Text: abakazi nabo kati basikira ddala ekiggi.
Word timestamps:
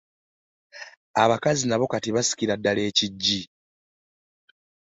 abakazi 1.23 1.63
nabo 1.67 1.85
kati 1.91 2.09
basikira 2.15 2.53
ddala 2.59 2.81
ekiggi. 2.89 3.41